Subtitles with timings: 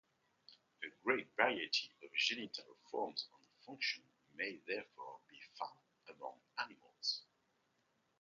[0.81, 5.77] A great variety of genital form and function may therefore be found
[6.17, 7.21] among animals.